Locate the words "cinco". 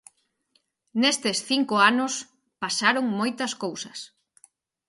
1.49-1.75